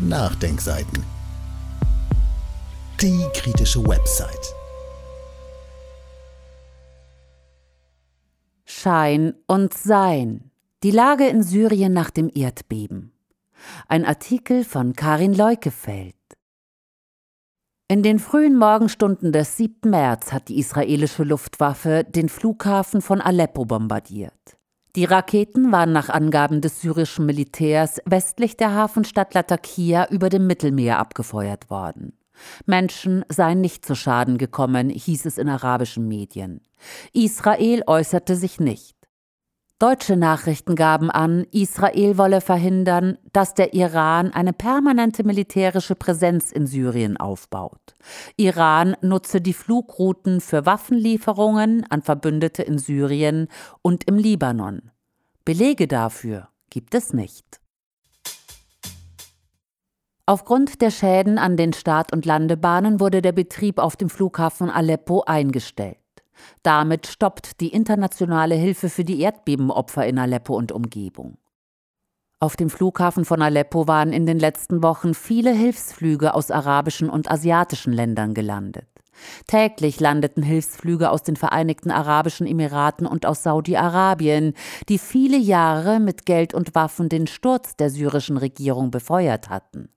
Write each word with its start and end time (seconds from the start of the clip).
Nachdenkseiten. 0.00 1.04
Die 3.00 3.24
kritische 3.32 3.86
Website. 3.86 4.52
Schein 8.64 9.34
und 9.46 9.72
Sein. 9.72 10.50
Die 10.82 10.90
Lage 10.90 11.28
in 11.28 11.44
Syrien 11.44 11.92
nach 11.92 12.10
dem 12.10 12.28
Erdbeben. 12.34 13.12
Ein 13.86 14.04
Artikel 14.04 14.64
von 14.64 14.94
Karin 14.94 15.32
Leukefeld. 15.32 16.16
In 17.86 18.02
den 18.02 18.18
frühen 18.18 18.58
Morgenstunden 18.58 19.30
des 19.30 19.56
7. 19.56 19.90
März 19.90 20.32
hat 20.32 20.48
die 20.48 20.58
israelische 20.58 21.22
Luftwaffe 21.22 22.02
den 22.02 22.28
Flughafen 22.28 23.00
von 23.00 23.20
Aleppo 23.20 23.64
bombardiert. 23.64 24.58
Die 24.96 25.04
Raketen 25.04 25.72
waren 25.72 25.90
nach 25.90 26.08
Angaben 26.08 26.60
des 26.60 26.80
syrischen 26.80 27.26
Militärs 27.26 28.00
westlich 28.04 28.56
der 28.56 28.74
Hafenstadt 28.74 29.34
Latakia 29.34 30.08
über 30.08 30.28
dem 30.28 30.46
Mittelmeer 30.46 31.00
abgefeuert 31.00 31.68
worden. 31.68 32.16
Menschen 32.64 33.24
seien 33.28 33.60
nicht 33.60 33.84
zu 33.84 33.96
Schaden 33.96 34.38
gekommen, 34.38 34.90
hieß 34.90 35.26
es 35.26 35.38
in 35.38 35.48
arabischen 35.48 36.06
Medien. 36.06 36.60
Israel 37.12 37.82
äußerte 37.88 38.36
sich 38.36 38.60
nicht. 38.60 38.94
Deutsche 39.84 40.16
Nachrichten 40.16 40.76
gaben 40.76 41.10
an, 41.10 41.44
Israel 41.50 42.16
wolle 42.16 42.40
verhindern, 42.40 43.18
dass 43.34 43.52
der 43.52 43.74
Iran 43.74 44.32
eine 44.32 44.54
permanente 44.54 45.24
militärische 45.24 45.94
Präsenz 45.94 46.52
in 46.52 46.66
Syrien 46.66 47.18
aufbaut. 47.18 47.92
Iran 48.38 48.96
nutze 49.02 49.42
die 49.42 49.52
Flugrouten 49.52 50.40
für 50.40 50.64
Waffenlieferungen 50.64 51.84
an 51.90 52.00
Verbündete 52.00 52.62
in 52.62 52.78
Syrien 52.78 53.48
und 53.82 54.04
im 54.04 54.16
Libanon. 54.16 54.90
Belege 55.44 55.86
dafür 55.86 56.48
gibt 56.70 56.94
es 56.94 57.12
nicht. 57.12 57.60
Aufgrund 60.24 60.80
der 60.80 60.92
Schäden 60.92 61.36
an 61.36 61.58
den 61.58 61.74
Start- 61.74 62.14
und 62.14 62.24
Landebahnen 62.24 63.00
wurde 63.00 63.20
der 63.20 63.32
Betrieb 63.32 63.78
auf 63.78 63.96
dem 63.96 64.08
Flughafen 64.08 64.70
Aleppo 64.70 65.24
eingestellt. 65.26 65.98
Damit 66.62 67.06
stoppt 67.06 67.60
die 67.60 67.68
internationale 67.68 68.54
Hilfe 68.54 68.88
für 68.88 69.04
die 69.04 69.20
Erdbebenopfer 69.20 70.06
in 70.06 70.18
Aleppo 70.18 70.56
und 70.56 70.72
Umgebung. 70.72 71.38
Auf 72.40 72.56
dem 72.56 72.68
Flughafen 72.68 73.24
von 73.24 73.40
Aleppo 73.40 73.88
waren 73.88 74.12
in 74.12 74.26
den 74.26 74.38
letzten 74.38 74.82
Wochen 74.82 75.14
viele 75.14 75.52
Hilfsflüge 75.52 76.34
aus 76.34 76.50
arabischen 76.50 77.08
und 77.08 77.30
asiatischen 77.30 77.92
Ländern 77.92 78.34
gelandet. 78.34 78.86
Täglich 79.46 80.00
landeten 80.00 80.42
Hilfsflüge 80.42 81.10
aus 81.10 81.22
den 81.22 81.36
Vereinigten 81.36 81.90
Arabischen 81.90 82.46
Emiraten 82.46 83.06
und 83.06 83.26
aus 83.26 83.42
Saudi-Arabien, 83.42 84.54
die 84.88 84.98
viele 84.98 85.38
Jahre 85.38 86.00
mit 86.00 86.26
Geld 86.26 86.52
und 86.52 86.74
Waffen 86.74 87.08
den 87.08 87.26
Sturz 87.26 87.76
der 87.76 87.90
syrischen 87.90 88.36
Regierung 88.36 88.90
befeuert 88.90 89.48
hatten. 89.48 89.88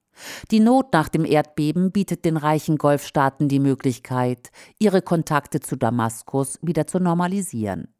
Die 0.51 0.59
Not 0.59 0.93
nach 0.93 1.09
dem 1.09 1.25
Erdbeben 1.25 1.91
bietet 1.91 2.25
den 2.25 2.37
reichen 2.37 2.77
Golfstaaten 2.77 3.47
die 3.47 3.59
Möglichkeit, 3.59 4.51
ihre 4.79 5.01
Kontakte 5.01 5.59
zu 5.59 5.75
Damaskus 5.75 6.59
wieder 6.61 6.87
zu 6.87 6.99
normalisieren. 6.99 7.93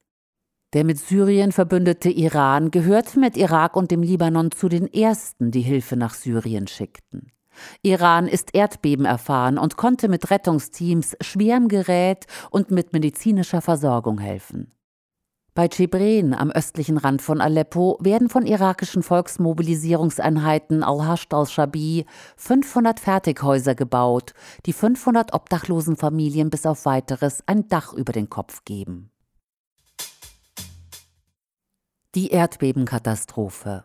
Der 0.73 0.84
mit 0.84 1.00
Syrien 1.00 1.52
verbündete 1.52 2.10
Iran 2.10 2.72
gehört 2.72 3.16
mit 3.16 3.38
Irak 3.38 3.76
und 3.76 3.90
dem 3.90 4.04
Libanon 4.04 4.52
zu 4.52 4.68
den 4.68 4.92
ersten, 4.92 5.52
die 5.52 5.62
Hilfe 5.62 5.95
nach 5.95 6.14
Syrien 6.14 6.68
schickten. 6.68 7.32
Iran 7.82 8.28
ist 8.28 8.54
Erdbeben 8.54 9.06
erfahren 9.06 9.58
und 9.58 9.78
konnte 9.78 10.10
mit 10.10 10.30
Rettungsteams, 10.30 11.16
schwerem 11.22 11.70
Gerät 11.70 12.26
und 12.52 12.70
mit 12.72 12.94
medizinischer 12.94 13.62
Versorgung 13.62 14.20
helfen. 14.20 14.72
Bei 15.58 15.67
Chebren 15.69 16.36
am 16.36 16.52
östlichen 16.52 17.00
Rand 17.00 17.19
von 17.19 17.41
Aleppo 17.41 17.97
werden 18.00 18.30
von 18.30 18.45
irakischen 18.45 19.02
Volksmobilisierungseinheiten 19.02 20.83
Al-Hasht 20.83 21.33
al-Shabi 21.33 22.05
500 22.36 22.99
Fertighäuser 22.99 23.73
gebaut, 23.73 24.36
die 24.67 24.73
500 24.73 25.33
obdachlosen 25.33 25.95
Familien 25.95 26.52
bis 26.52 26.67
auf 26.67 26.86
weiteres 26.86 27.41
ein 27.47 27.67
Dach 27.69 27.91
über 27.91 28.14
den 28.14 28.30
Kopf 28.30 28.66
geben. 28.66 29.09
Die 32.14 32.27
Erdbebenkatastrophe 32.27 33.83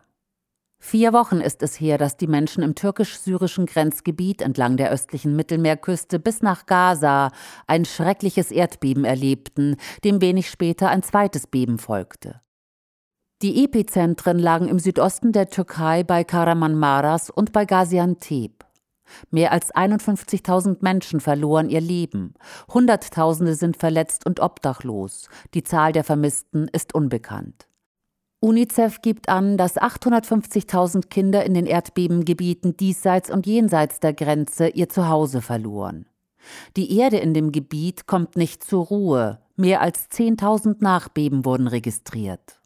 Vier 0.85 1.13
Wochen 1.13 1.39
ist 1.39 1.63
es 1.63 1.79
her, 1.79 1.97
dass 1.97 2.17
die 2.17 2.27
Menschen 2.27 2.61
im 2.61 2.75
türkisch-syrischen 2.75 3.67
Grenzgebiet 3.67 4.41
entlang 4.41 4.75
der 4.75 4.91
östlichen 4.91 5.33
Mittelmeerküste 5.33 6.19
bis 6.19 6.41
nach 6.41 6.65
Gaza 6.65 7.31
ein 7.67 7.85
schreckliches 7.85 8.51
Erdbeben 8.51 9.05
erlebten, 9.05 9.77
dem 10.03 10.19
wenig 10.19 10.49
später 10.49 10.89
ein 10.89 11.01
zweites 11.01 11.47
Beben 11.47 11.79
folgte. 11.79 12.41
Die 13.41 13.63
Epizentren 13.63 14.37
lagen 14.37 14.67
im 14.67 14.77
Südosten 14.77 15.31
der 15.31 15.49
Türkei 15.49 16.03
bei 16.03 16.25
Karamanmaras 16.25 17.29
und 17.29 17.53
bei 17.53 17.63
Gaziantep. 17.63 18.65
Mehr 19.31 19.53
als 19.53 19.73
51.000 19.73 20.79
Menschen 20.81 21.21
verloren 21.21 21.69
ihr 21.69 21.81
Leben. 21.81 22.33
Hunderttausende 22.73 23.55
sind 23.55 23.77
verletzt 23.77 24.25
und 24.25 24.41
obdachlos. 24.41 25.29
Die 25.53 25.63
Zahl 25.63 25.93
der 25.93 26.03
Vermissten 26.03 26.67
ist 26.67 26.93
unbekannt. 26.93 27.67
UNICEF 28.43 29.01
gibt 29.01 29.29
an, 29.29 29.55
dass 29.55 29.77
850.000 29.77 31.07
Kinder 31.07 31.45
in 31.45 31.53
den 31.53 31.65
Erdbebengebieten 31.65 32.75
diesseits 32.75 33.31
und 33.31 33.47
jenseits 33.47 34.01
der 34.01 34.11
Grenze 34.11 34.67
ihr 34.67 34.89
Zuhause 34.89 35.41
verloren. 35.41 36.07
Die 36.75 36.97
Erde 36.97 37.19
in 37.19 37.33
dem 37.33 37.53
Gebiet 37.53 38.05
kommt 38.05 38.35
nicht 38.35 38.61
zur 38.61 38.87
Ruhe. 38.87 39.39
Mehr 39.55 39.79
als 39.79 40.09
10.000 40.11 40.75
Nachbeben 40.81 41.45
wurden 41.45 41.67
registriert. 41.67 42.59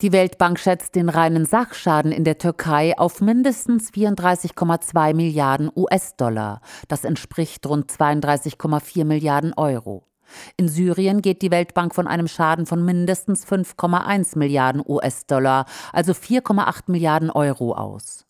Die 0.00 0.10
Weltbank 0.10 0.58
schätzt 0.58 0.96
den 0.96 1.08
reinen 1.08 1.44
Sachschaden 1.44 2.10
in 2.10 2.24
der 2.24 2.38
Türkei 2.38 2.98
auf 2.98 3.20
mindestens 3.20 3.92
34,2 3.92 5.14
Milliarden 5.14 5.70
US-Dollar. 5.76 6.60
Das 6.88 7.04
entspricht 7.04 7.64
rund 7.68 7.88
32,4 7.88 9.04
Milliarden 9.04 9.54
Euro. 9.54 10.08
In 10.56 10.68
Syrien 10.68 11.22
geht 11.22 11.42
die 11.42 11.50
Weltbank 11.50 11.94
von 11.94 12.06
einem 12.06 12.28
Schaden 12.28 12.66
von 12.66 12.84
mindestens 12.84 13.46
5,1 13.46 14.38
Milliarden 14.38 14.82
US-Dollar, 14.86 15.66
also 15.92 16.12
4,8 16.12 16.84
Milliarden 16.86 17.30
Euro 17.30 17.74
aus. 17.74 18.26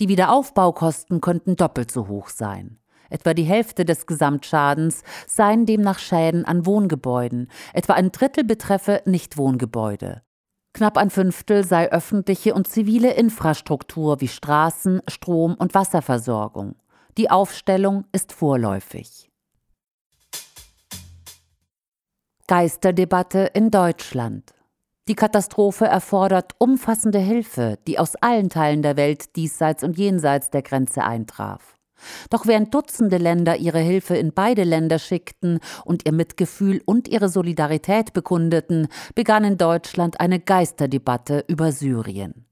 Die 0.00 0.08
Wiederaufbaukosten 0.08 1.20
könnten 1.20 1.56
doppelt 1.56 1.90
so 1.90 2.08
hoch 2.08 2.28
sein. 2.28 2.78
Etwa 3.10 3.34
die 3.34 3.44
Hälfte 3.44 3.84
des 3.84 4.06
Gesamtschadens 4.06 5.02
seien 5.26 5.66
demnach 5.66 5.98
Schäden 5.98 6.44
an 6.44 6.66
Wohngebäuden, 6.66 7.48
etwa 7.72 7.94
ein 7.94 8.12
Drittel 8.12 8.44
betreffe 8.44 9.02
Nichtwohngebäude. 9.04 10.22
Knapp 10.72 10.96
ein 10.96 11.10
Fünftel 11.10 11.64
sei 11.64 11.92
öffentliche 11.92 12.54
und 12.54 12.66
zivile 12.66 13.12
Infrastruktur 13.12 14.20
wie 14.20 14.28
Straßen, 14.28 15.02
Strom 15.06 15.54
und 15.54 15.74
Wasserversorgung. 15.74 16.74
Die 17.16 17.30
Aufstellung 17.30 18.06
ist 18.10 18.32
vorläufig. 18.32 19.30
Geisterdebatte 22.46 23.50
in 23.54 23.70
Deutschland. 23.70 24.52
Die 25.08 25.14
Katastrophe 25.14 25.86
erfordert 25.86 26.52
umfassende 26.58 27.18
Hilfe, 27.18 27.78
die 27.86 27.98
aus 27.98 28.16
allen 28.16 28.50
Teilen 28.50 28.82
der 28.82 28.98
Welt 28.98 29.34
diesseits 29.36 29.82
und 29.82 29.96
jenseits 29.96 30.50
der 30.50 30.60
Grenze 30.60 31.04
eintraf. 31.04 31.78
Doch 32.28 32.46
während 32.46 32.74
Dutzende 32.74 33.16
Länder 33.16 33.56
ihre 33.56 33.78
Hilfe 33.78 34.18
in 34.18 34.34
beide 34.34 34.64
Länder 34.64 34.98
schickten 34.98 35.58
und 35.86 36.04
ihr 36.04 36.12
Mitgefühl 36.12 36.82
und 36.84 37.08
ihre 37.08 37.30
Solidarität 37.30 38.12
bekundeten, 38.12 38.88
begann 39.14 39.44
in 39.44 39.56
Deutschland 39.56 40.20
eine 40.20 40.38
Geisterdebatte 40.38 41.46
über 41.48 41.72
Syrien. 41.72 42.44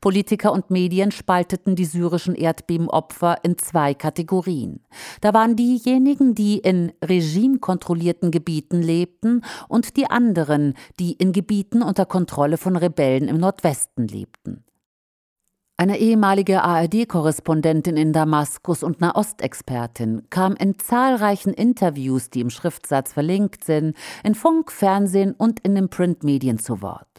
Politiker 0.00 0.52
und 0.52 0.70
Medien 0.70 1.10
spalteten 1.10 1.76
die 1.76 1.84
syrischen 1.84 2.34
Erdbebenopfer 2.34 3.36
in 3.42 3.58
zwei 3.58 3.94
Kategorien. 3.94 4.80
Da 5.20 5.34
waren 5.34 5.56
diejenigen, 5.56 6.34
die 6.34 6.58
in 6.58 6.92
regimekontrollierten 7.04 8.30
Gebieten 8.30 8.82
lebten, 8.82 9.42
und 9.68 9.96
die 9.96 10.10
anderen, 10.10 10.74
die 10.98 11.12
in 11.12 11.32
Gebieten 11.32 11.82
unter 11.82 12.06
Kontrolle 12.06 12.58
von 12.58 12.76
Rebellen 12.76 13.28
im 13.28 13.38
Nordwesten 13.38 14.06
lebten. 14.08 14.64
Eine 15.82 15.98
ehemalige 15.98 16.62
ARD-Korrespondentin 16.62 17.96
in 17.96 18.12
Damaskus 18.12 18.84
und 18.84 19.00
Nahostexpertin 19.00 20.28
kam 20.30 20.54
in 20.54 20.78
zahlreichen 20.78 21.52
Interviews, 21.52 22.30
die 22.30 22.40
im 22.40 22.50
Schriftsatz 22.50 23.12
verlinkt 23.12 23.64
sind, 23.64 23.96
in 24.22 24.36
Funk, 24.36 24.70
Fernsehen 24.70 25.32
und 25.32 25.58
in 25.60 25.74
den 25.74 25.88
Printmedien 25.88 26.58
zu 26.58 26.82
Wort. 26.82 27.11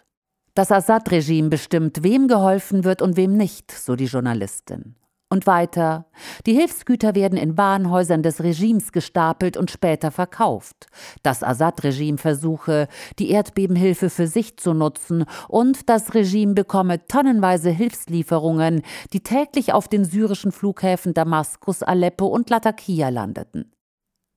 Das 0.55 0.71
Assad-Regime 0.71 1.49
bestimmt, 1.49 2.03
wem 2.03 2.27
geholfen 2.27 2.83
wird 2.83 3.01
und 3.01 3.17
wem 3.17 3.35
nicht, 3.35 3.71
so 3.71 3.95
die 3.95 4.05
Journalistin. 4.05 4.95
Und 5.33 5.47
weiter, 5.47 6.05
die 6.45 6.53
Hilfsgüter 6.53 7.15
werden 7.15 7.39
in 7.39 7.57
Warenhäusern 7.57 8.21
des 8.21 8.43
Regimes 8.43 8.91
gestapelt 8.91 9.57
und 9.57 9.71
später 9.71 10.11
verkauft. 10.11 10.85
Das 11.23 11.41
Assad-Regime 11.41 12.19
versuche, 12.19 12.87
die 13.17 13.31
Erdbebenhilfe 13.31 14.11
für 14.11 14.27
sich 14.27 14.57
zu 14.57 14.75
nutzen 14.75 15.25
und 15.47 15.89
das 15.89 16.13
Regime 16.13 16.53
bekomme 16.53 17.07
tonnenweise 17.07 17.71
Hilfslieferungen, 17.71 18.83
die 19.11 19.23
täglich 19.23 19.73
auf 19.73 19.87
den 19.87 20.05
syrischen 20.05 20.51
Flughäfen 20.51 21.15
Damaskus, 21.15 21.81
Aleppo 21.81 22.27
und 22.27 22.51
Latakia 22.51 23.09
landeten. 23.09 23.71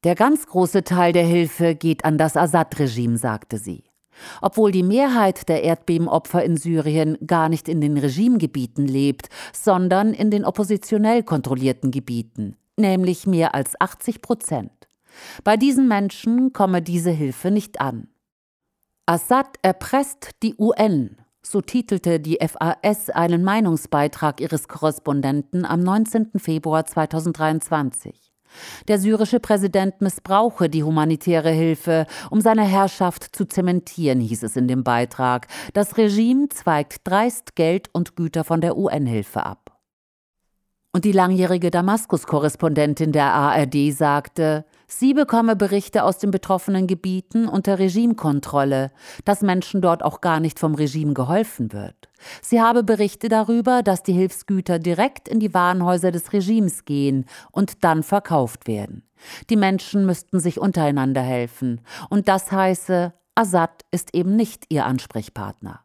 Der 0.02 0.14
ganz 0.14 0.46
große 0.46 0.82
Teil 0.82 1.12
der 1.12 1.26
Hilfe 1.26 1.74
geht 1.74 2.06
an 2.06 2.16
das 2.16 2.38
Assad-Regime, 2.38 3.18
sagte 3.18 3.58
sie. 3.58 3.85
Obwohl 4.40 4.72
die 4.72 4.82
Mehrheit 4.82 5.48
der 5.48 5.62
Erdbebenopfer 5.62 6.42
in 6.44 6.56
Syrien 6.56 7.18
gar 7.26 7.48
nicht 7.48 7.68
in 7.68 7.80
den 7.80 7.96
Regimegebieten 7.96 8.86
lebt, 8.86 9.28
sondern 9.52 10.12
in 10.12 10.30
den 10.30 10.44
oppositionell 10.44 11.22
kontrollierten 11.22 11.90
Gebieten, 11.90 12.56
nämlich 12.76 13.26
mehr 13.26 13.54
als 13.54 13.80
80 13.80 14.22
Prozent. 14.22 14.72
Bei 15.44 15.56
diesen 15.56 15.88
Menschen 15.88 16.52
komme 16.52 16.82
diese 16.82 17.10
Hilfe 17.10 17.50
nicht 17.50 17.80
an. 17.80 18.08
Assad 19.06 19.56
erpresst 19.62 20.30
die 20.42 20.56
UN, 20.58 21.16
so 21.42 21.60
titelte 21.60 22.18
die 22.18 22.38
FAS 22.40 23.08
einen 23.10 23.44
Meinungsbeitrag 23.44 24.40
ihres 24.40 24.66
Korrespondenten 24.66 25.64
am 25.64 25.80
19. 25.80 26.32
Februar 26.38 26.86
2023. 26.86 28.25
Der 28.88 28.98
syrische 28.98 29.40
Präsident 29.40 30.00
missbrauche 30.00 30.68
die 30.68 30.82
humanitäre 30.82 31.50
Hilfe, 31.50 32.06
um 32.30 32.40
seine 32.40 32.64
Herrschaft 32.64 33.34
zu 33.34 33.46
zementieren, 33.46 34.20
hieß 34.20 34.42
es 34.42 34.56
in 34.56 34.68
dem 34.68 34.84
Beitrag. 34.84 35.48
Das 35.72 35.96
Regime 35.96 36.48
zweigt 36.48 37.00
dreist 37.04 37.56
Geld 37.56 37.88
und 37.92 38.16
Güter 38.16 38.44
von 38.44 38.60
der 38.60 38.76
UN-Hilfe 38.76 39.44
ab. 39.44 39.76
Und 40.92 41.04
die 41.04 41.12
langjährige 41.12 41.70
Damaskus-Korrespondentin 41.70 43.12
der 43.12 43.34
ARD 43.34 43.92
sagte, 43.92 44.64
sie 44.86 45.14
bekomme 45.14 45.56
Berichte 45.56 46.04
aus 46.04 46.18
den 46.18 46.30
betroffenen 46.30 46.86
Gebieten 46.86 47.48
unter 47.48 47.78
Regimekontrolle, 47.78 48.92
dass 49.24 49.42
Menschen 49.42 49.80
dort 49.80 50.02
auch 50.02 50.20
gar 50.20 50.40
nicht 50.40 50.58
vom 50.58 50.74
Regime 50.74 51.14
geholfen 51.14 51.72
wird. 51.72 52.08
Sie 52.42 52.60
habe 52.60 52.82
Berichte 52.82 53.28
darüber, 53.28 53.82
dass 53.82 54.02
die 54.02 54.12
Hilfsgüter 54.12 54.78
direkt 54.78 55.28
in 55.28 55.40
die 55.40 55.54
Warenhäuser 55.54 56.12
des 56.12 56.32
Regimes 56.32 56.84
gehen 56.84 57.26
und 57.52 57.84
dann 57.84 58.02
verkauft 58.02 58.66
werden. 58.66 59.02
Die 59.50 59.56
Menschen 59.56 60.06
müssten 60.06 60.40
sich 60.40 60.60
untereinander 60.60 61.22
helfen. 61.22 61.80
Und 62.10 62.28
das 62.28 62.52
heiße, 62.52 63.12
Assad 63.34 63.84
ist 63.90 64.14
eben 64.14 64.36
nicht 64.36 64.64
ihr 64.70 64.86
Ansprechpartner. 64.86 65.80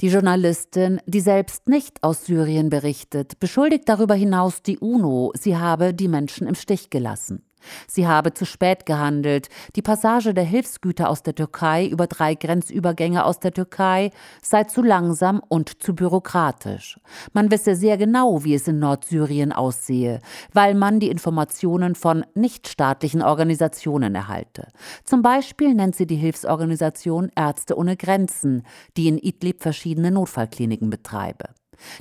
Die 0.00 0.08
Journalistin, 0.08 1.00
die 1.06 1.20
selbst 1.20 1.68
nicht 1.68 2.04
aus 2.04 2.24
Syrien 2.24 2.70
berichtet, 2.70 3.40
beschuldigt 3.40 3.88
darüber 3.88 4.14
hinaus 4.14 4.62
die 4.62 4.78
UNO, 4.78 5.32
sie 5.34 5.56
habe 5.56 5.92
die 5.92 6.06
Menschen 6.06 6.46
im 6.46 6.54
Stich 6.54 6.90
gelassen. 6.90 7.47
Sie 7.86 8.06
habe 8.06 8.34
zu 8.34 8.44
spät 8.44 8.86
gehandelt. 8.86 9.48
Die 9.76 9.82
Passage 9.82 10.34
der 10.34 10.44
Hilfsgüter 10.44 11.08
aus 11.08 11.22
der 11.22 11.34
Türkei 11.34 11.86
über 11.86 12.06
drei 12.06 12.34
Grenzübergänge 12.34 13.24
aus 13.24 13.40
der 13.40 13.52
Türkei 13.52 14.10
sei 14.42 14.64
zu 14.64 14.82
langsam 14.82 15.42
und 15.48 15.82
zu 15.82 15.94
bürokratisch. 15.94 16.98
Man 17.32 17.50
wisse 17.50 17.76
sehr 17.76 17.96
genau, 17.96 18.44
wie 18.44 18.54
es 18.54 18.68
in 18.68 18.78
Nordsyrien 18.78 19.52
aussehe, 19.52 20.20
weil 20.52 20.74
man 20.74 21.00
die 21.00 21.10
Informationen 21.10 21.94
von 21.94 22.24
nichtstaatlichen 22.34 23.22
Organisationen 23.22 24.14
erhalte. 24.14 24.68
Zum 25.04 25.22
Beispiel 25.22 25.74
nennt 25.74 25.96
sie 25.96 26.06
die 26.06 26.16
Hilfsorganisation 26.16 27.30
Ärzte 27.34 27.76
ohne 27.76 27.96
Grenzen, 27.96 28.62
die 28.96 29.08
in 29.08 29.18
Idlib 29.18 29.62
verschiedene 29.62 30.10
Notfallkliniken 30.10 30.90
betreibe. 30.90 31.50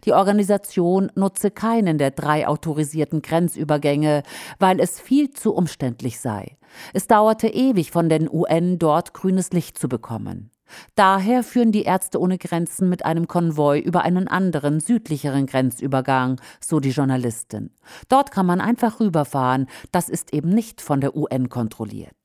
Die 0.05 0.13
Organisation 0.13 1.11
nutze 1.15 1.51
keinen 1.51 1.97
der 1.97 2.11
drei 2.11 2.47
autorisierten 2.47 3.21
Grenzübergänge, 3.21 4.23
weil 4.59 4.79
es 4.79 4.99
viel 4.99 5.31
zu 5.31 5.53
umständlich 5.53 6.19
sei. 6.19 6.57
Es 6.93 7.07
dauerte 7.07 7.47
ewig 7.47 7.91
von 7.91 8.09
den 8.09 8.29
UN 8.29 8.79
dort 8.79 9.13
grünes 9.13 9.51
Licht 9.51 9.77
zu 9.77 9.87
bekommen. 9.87 10.51
Daher 10.95 11.43
führen 11.43 11.71
die 11.71 11.83
Ärzte 11.83 12.19
ohne 12.19 12.37
Grenzen 12.37 12.89
mit 12.89 13.05
einem 13.05 13.27
Konvoi 13.27 13.79
über 13.79 14.01
einen 14.01 14.27
anderen, 14.27 14.79
südlicheren 14.79 15.45
Grenzübergang, 15.45 16.41
so 16.59 16.79
die 16.79 16.89
Journalistin. 16.89 17.71
Dort 18.09 18.31
kann 18.31 18.45
man 18.45 18.59
einfach 18.59 18.99
rüberfahren, 18.99 19.67
das 19.91 20.09
ist 20.09 20.33
eben 20.33 20.49
nicht 20.49 20.81
von 20.81 20.99
der 20.99 21.15
UN 21.15 21.47
kontrolliert. 21.47 22.15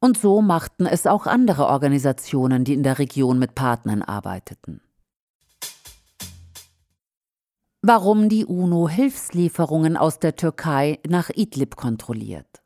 Und 0.00 0.16
so 0.16 0.40
machten 0.40 0.86
es 0.86 1.06
auch 1.06 1.26
andere 1.26 1.66
Organisationen, 1.66 2.64
die 2.64 2.72
in 2.72 2.82
der 2.82 2.98
Region 2.98 3.38
mit 3.38 3.54
Partnern 3.54 4.00
arbeiteten 4.00 4.80
warum 7.82 8.28
die 8.28 8.44
UNO 8.44 8.88
Hilfslieferungen 8.88 9.96
aus 9.96 10.18
der 10.18 10.36
Türkei 10.36 10.98
nach 11.08 11.30
Idlib 11.30 11.76
kontrolliert. 11.76 12.62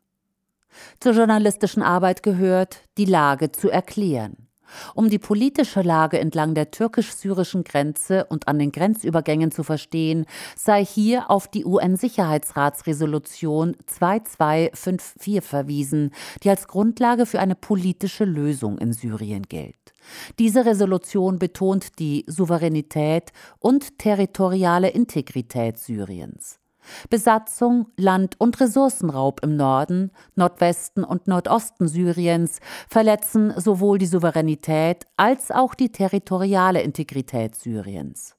Zur 1.00 1.12
journalistischen 1.12 1.82
Arbeit 1.82 2.22
gehört, 2.22 2.80
die 2.98 3.04
Lage 3.04 3.52
zu 3.52 3.70
erklären. 3.70 4.43
Um 4.94 5.10
die 5.10 5.18
politische 5.18 5.82
Lage 5.82 6.18
entlang 6.18 6.54
der 6.54 6.70
türkisch-syrischen 6.70 7.64
Grenze 7.64 8.24
und 8.26 8.48
an 8.48 8.58
den 8.58 8.72
Grenzübergängen 8.72 9.50
zu 9.50 9.62
verstehen, 9.62 10.26
sei 10.56 10.84
hier 10.84 11.30
auf 11.30 11.48
die 11.48 11.64
UN-Sicherheitsratsresolution 11.64 13.76
2254 13.86 15.42
verwiesen, 15.42 16.10
die 16.42 16.50
als 16.50 16.68
Grundlage 16.68 17.24
für 17.26 17.40
eine 17.40 17.54
politische 17.54 18.24
Lösung 18.24 18.78
in 18.78 18.92
Syrien 18.92 19.42
gilt. 19.42 19.94
Diese 20.38 20.66
Resolution 20.66 21.38
betont 21.38 21.98
die 21.98 22.24
Souveränität 22.26 23.32
und 23.58 23.98
territoriale 23.98 24.90
Integrität 24.90 25.78
Syriens. 25.78 26.58
Besatzung, 27.10 27.86
Land- 27.96 28.40
und 28.40 28.60
Ressourcenraub 28.60 29.42
im 29.42 29.56
Norden, 29.56 30.10
Nordwesten 30.34 31.04
und 31.04 31.28
Nordosten 31.28 31.88
Syriens 31.88 32.60
verletzen 32.88 33.52
sowohl 33.56 33.98
die 33.98 34.06
Souveränität 34.06 35.06
als 35.16 35.50
auch 35.50 35.74
die 35.74 35.92
territoriale 35.92 36.82
Integrität 36.82 37.54
Syriens. 37.54 38.36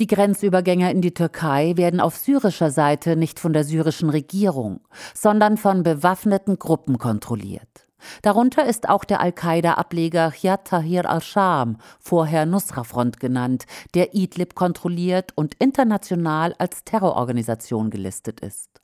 Die 0.00 0.08
Grenzübergänge 0.08 0.90
in 0.90 1.02
die 1.02 1.14
Türkei 1.14 1.76
werden 1.76 2.00
auf 2.00 2.16
syrischer 2.16 2.72
Seite 2.72 3.14
nicht 3.14 3.38
von 3.38 3.52
der 3.52 3.62
syrischen 3.62 4.10
Regierung, 4.10 4.80
sondern 5.14 5.56
von 5.56 5.84
bewaffneten 5.84 6.58
Gruppen 6.58 6.98
kontrolliert. 6.98 7.83
Darunter 8.22 8.66
ist 8.66 8.88
auch 8.88 9.04
der 9.04 9.20
Al-Qaida-Ableger 9.20 10.32
Yad 10.40 10.66
Tahir 10.66 11.08
al-Sham, 11.08 11.78
vorher 12.00 12.46
Nusra-Front 12.46 13.20
genannt, 13.20 13.64
der 13.94 14.14
Idlib 14.14 14.54
kontrolliert 14.54 15.32
und 15.34 15.54
international 15.54 16.54
als 16.58 16.84
Terrororganisation 16.84 17.90
gelistet 17.90 18.40
ist. 18.40 18.80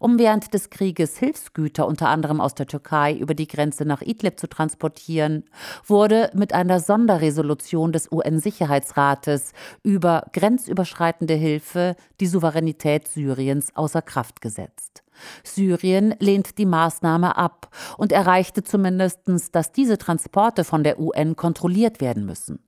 Um 0.00 0.18
während 0.18 0.54
des 0.54 0.70
Krieges 0.70 1.18
Hilfsgüter 1.18 1.86
unter 1.86 2.08
anderem 2.08 2.40
aus 2.40 2.54
der 2.54 2.66
Türkei 2.66 3.14
über 3.14 3.34
die 3.34 3.48
Grenze 3.48 3.84
nach 3.84 4.02
Idlib 4.02 4.38
zu 4.38 4.48
transportieren, 4.48 5.44
wurde 5.86 6.30
mit 6.34 6.52
einer 6.52 6.80
Sonderresolution 6.80 7.92
des 7.92 8.10
UN-Sicherheitsrates 8.10 9.52
über 9.82 10.26
grenzüberschreitende 10.32 11.34
Hilfe 11.34 11.96
die 12.20 12.26
Souveränität 12.26 13.08
Syriens 13.08 13.74
außer 13.74 14.02
Kraft 14.02 14.40
gesetzt. 14.40 15.03
Syrien 15.42 16.14
lehnt 16.18 16.58
die 16.58 16.66
Maßnahme 16.66 17.36
ab 17.36 17.68
und 17.96 18.12
erreichte 18.12 18.62
zumindest, 18.62 19.20
dass 19.52 19.72
diese 19.72 19.98
Transporte 19.98 20.64
von 20.64 20.84
der 20.84 20.98
UN 20.98 21.36
kontrolliert 21.36 22.00
werden 22.00 22.24
müssen. 22.24 22.60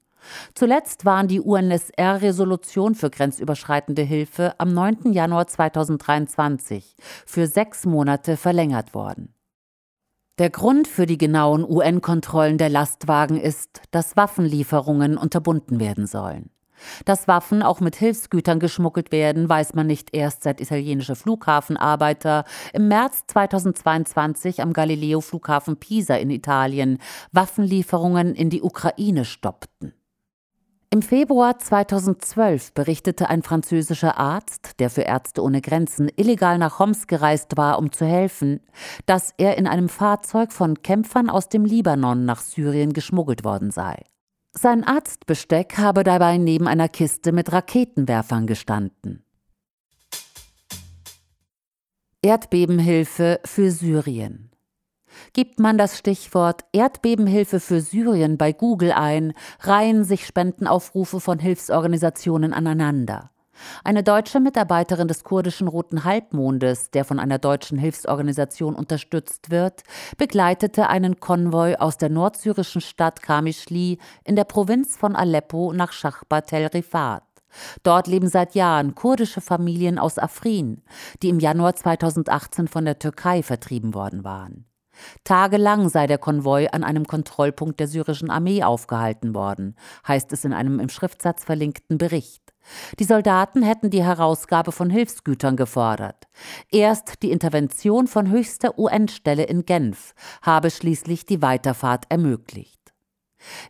Zuletzt 0.54 1.04
waren 1.04 1.28
die 1.28 1.40
UNSR-Resolution 1.40 2.94
für 2.94 3.10
grenzüberschreitende 3.10 4.02
Hilfe 4.02 4.54
am 4.58 4.72
9. 4.72 5.12
Januar 5.12 5.46
2023 5.46 6.96
für 7.26 7.46
sechs 7.46 7.86
Monate 7.86 8.36
verlängert 8.36 8.94
worden. 8.94 9.34
Der 10.38 10.50
Grund 10.50 10.86
für 10.86 11.06
die 11.06 11.16
genauen 11.16 11.64
UN-Kontrollen 11.64 12.58
der 12.58 12.68
Lastwagen 12.68 13.40
ist, 13.40 13.80
dass 13.90 14.16
Waffenlieferungen 14.16 15.16
unterbunden 15.16 15.80
werden 15.80 16.06
sollen. 16.06 16.50
Dass 17.04 17.28
Waffen 17.28 17.62
auch 17.62 17.80
mit 17.80 17.96
Hilfsgütern 17.96 18.60
geschmuggelt 18.60 19.12
werden, 19.12 19.48
weiß 19.48 19.74
man 19.74 19.86
nicht 19.86 20.14
erst 20.14 20.42
seit 20.42 20.60
italienische 20.60 21.16
Flughafenarbeiter 21.16 22.44
im 22.72 22.88
März 22.88 23.24
2022 23.28 24.62
am 24.62 24.72
Galileo-Flughafen 24.72 25.76
Pisa 25.76 26.16
in 26.16 26.30
Italien 26.30 26.98
Waffenlieferungen 27.32 28.34
in 28.34 28.50
die 28.50 28.62
Ukraine 28.62 29.24
stoppten. 29.24 29.92
Im 30.88 31.02
Februar 31.02 31.58
2012 31.58 32.72
berichtete 32.72 33.28
ein 33.28 33.42
französischer 33.42 34.18
Arzt, 34.18 34.78
der 34.78 34.88
für 34.88 35.02
Ärzte 35.02 35.42
ohne 35.42 35.60
Grenzen 35.60 36.08
illegal 36.14 36.58
nach 36.58 36.78
Homs 36.78 37.08
gereist 37.08 37.56
war, 37.56 37.78
um 37.78 37.90
zu 37.90 38.06
helfen, 38.06 38.60
dass 39.04 39.34
er 39.36 39.58
in 39.58 39.66
einem 39.66 39.88
Fahrzeug 39.88 40.52
von 40.52 40.82
Kämpfern 40.82 41.28
aus 41.28 41.48
dem 41.48 41.64
Libanon 41.64 42.24
nach 42.24 42.40
Syrien 42.40 42.92
geschmuggelt 42.92 43.44
worden 43.44 43.72
sei. 43.72 44.04
Sein 44.58 44.84
Arztbesteck 44.84 45.76
habe 45.76 46.02
dabei 46.02 46.38
neben 46.38 46.66
einer 46.66 46.88
Kiste 46.88 47.30
mit 47.30 47.52
Raketenwerfern 47.52 48.46
gestanden. 48.46 49.22
Erdbebenhilfe 52.22 53.38
für 53.44 53.70
Syrien. 53.70 54.50
Gibt 55.34 55.60
man 55.60 55.76
das 55.76 55.98
Stichwort 55.98 56.64
Erdbebenhilfe 56.72 57.60
für 57.60 57.82
Syrien 57.82 58.38
bei 58.38 58.54
Google 58.54 58.92
ein, 58.92 59.34
reihen 59.60 60.04
sich 60.04 60.26
Spendenaufrufe 60.26 61.20
von 61.20 61.38
Hilfsorganisationen 61.38 62.54
aneinander. 62.54 63.30
Eine 63.84 64.02
deutsche 64.02 64.40
Mitarbeiterin 64.40 65.08
des 65.08 65.24
kurdischen 65.24 65.68
Roten 65.68 66.04
Halbmondes, 66.04 66.90
der 66.90 67.04
von 67.04 67.18
einer 67.18 67.38
deutschen 67.38 67.78
Hilfsorganisation 67.78 68.74
unterstützt 68.74 69.50
wird, 69.50 69.82
begleitete 70.16 70.88
einen 70.88 71.20
Konvoi 71.20 71.76
aus 71.76 71.98
der 71.98 72.08
nordsyrischen 72.08 72.80
Stadt 72.80 73.22
Kamischli 73.22 73.98
in 74.24 74.36
der 74.36 74.44
Provinz 74.44 74.96
von 74.96 75.16
Aleppo 75.16 75.72
nach 75.72 75.92
Schachba 75.92 76.42
Tel 76.42 76.66
Rifat. 76.66 77.22
Dort 77.82 78.06
leben 78.06 78.28
seit 78.28 78.54
Jahren 78.54 78.94
kurdische 78.94 79.40
Familien 79.40 79.98
aus 79.98 80.18
Afrin, 80.18 80.82
die 81.22 81.28
im 81.28 81.40
Januar 81.40 81.74
2018 81.74 82.68
von 82.68 82.84
der 82.84 82.98
Türkei 82.98 83.42
vertrieben 83.42 83.94
worden 83.94 84.24
waren. 84.24 84.66
Tagelang 85.24 85.88
sei 85.88 86.06
der 86.06 86.18
Konvoi 86.18 86.68
an 86.68 86.84
einem 86.84 87.06
Kontrollpunkt 87.06 87.80
der 87.80 87.88
syrischen 87.88 88.30
Armee 88.30 88.62
aufgehalten 88.62 89.34
worden, 89.34 89.76
heißt 90.06 90.32
es 90.32 90.44
in 90.44 90.52
einem 90.52 90.80
im 90.80 90.88
Schriftsatz 90.88 91.44
verlinkten 91.44 91.98
Bericht. 91.98 92.55
Die 92.98 93.04
Soldaten 93.04 93.62
hätten 93.62 93.90
die 93.90 94.02
Herausgabe 94.02 94.72
von 94.72 94.90
Hilfsgütern 94.90 95.56
gefordert. 95.56 96.26
Erst 96.70 97.22
die 97.22 97.30
Intervention 97.30 98.06
von 98.06 98.30
höchster 98.30 98.78
UN-Stelle 98.78 99.44
in 99.44 99.64
Genf 99.64 100.14
habe 100.42 100.70
schließlich 100.70 101.26
die 101.26 101.42
Weiterfahrt 101.42 102.04
ermöglicht. 102.08 102.76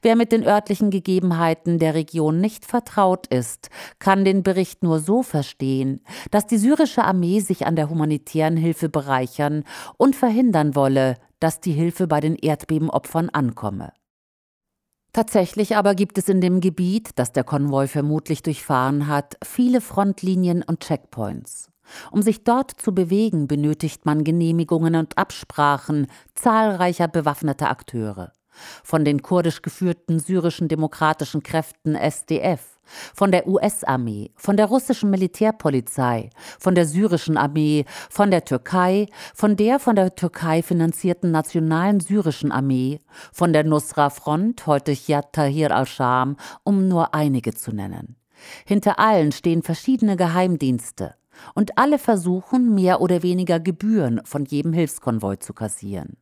Wer 0.02 0.16
mit 0.16 0.32
den 0.32 0.44
örtlichen 0.44 0.90
Gegebenheiten 0.90 1.78
der 1.78 1.94
Region 1.94 2.40
nicht 2.40 2.64
vertraut 2.64 3.26
ist, 3.26 3.68
kann 3.98 4.24
den 4.24 4.42
Bericht 4.42 4.82
nur 4.82 5.00
so 5.00 5.22
verstehen, 5.22 6.00
dass 6.30 6.46
die 6.46 6.58
syrische 6.58 7.04
Armee 7.04 7.40
sich 7.40 7.66
an 7.66 7.76
der 7.76 7.90
humanitären 7.90 8.56
Hilfe 8.56 8.88
bereichern 8.88 9.64
und 9.96 10.16
verhindern 10.16 10.74
wolle, 10.74 11.16
dass 11.40 11.60
die 11.60 11.72
Hilfe 11.72 12.06
bei 12.06 12.20
den 12.20 12.36
Erdbebenopfern 12.36 13.28
ankomme. 13.30 13.92
Tatsächlich 15.16 15.76
aber 15.76 15.94
gibt 15.94 16.18
es 16.18 16.28
in 16.28 16.42
dem 16.42 16.60
Gebiet, 16.60 17.12
das 17.14 17.32
der 17.32 17.42
Konvoi 17.42 17.88
vermutlich 17.88 18.42
durchfahren 18.42 19.06
hat, 19.06 19.38
viele 19.42 19.80
Frontlinien 19.80 20.62
und 20.62 20.80
Checkpoints. 20.80 21.70
Um 22.10 22.20
sich 22.20 22.44
dort 22.44 22.72
zu 22.72 22.94
bewegen, 22.94 23.48
benötigt 23.48 24.04
man 24.04 24.24
Genehmigungen 24.24 24.94
und 24.94 25.16
Absprachen 25.16 26.08
zahlreicher 26.34 27.08
bewaffneter 27.08 27.70
Akteure 27.70 28.30
von 28.84 29.06
den 29.06 29.22
kurdisch 29.22 29.62
geführten 29.62 30.18
syrischen 30.18 30.68
demokratischen 30.68 31.42
Kräften 31.42 31.94
SDF, 31.94 32.75
von 33.14 33.30
der 33.30 33.46
US-Armee, 33.46 34.30
von 34.36 34.56
der 34.56 34.66
russischen 34.66 35.10
Militärpolizei, 35.10 36.30
von 36.58 36.74
der 36.74 36.86
syrischen 36.86 37.36
Armee, 37.36 37.84
von 38.10 38.30
der 38.30 38.44
Türkei, 38.44 39.06
von 39.34 39.56
der 39.56 39.78
von 39.78 39.96
der 39.96 40.14
Türkei 40.14 40.62
finanzierten 40.62 41.30
nationalen 41.30 42.00
syrischen 42.00 42.52
Armee, 42.52 43.00
von 43.32 43.52
der 43.52 43.64
Nusra-Front, 43.64 44.66
heute 44.66 44.92
Yad 44.92 45.32
Tahir 45.32 45.74
al-Sham, 45.74 46.36
um 46.64 46.88
nur 46.88 47.14
einige 47.14 47.54
zu 47.54 47.72
nennen. 47.72 48.16
Hinter 48.64 48.98
allen 48.98 49.32
stehen 49.32 49.62
verschiedene 49.62 50.16
Geheimdienste. 50.16 51.14
Und 51.54 51.76
alle 51.76 51.98
versuchen, 51.98 52.74
mehr 52.74 53.00
oder 53.00 53.22
weniger 53.22 53.60
Gebühren 53.60 54.22
von 54.24 54.46
jedem 54.46 54.72
Hilfskonvoi 54.72 55.36
zu 55.36 55.52
kassieren. 55.52 56.16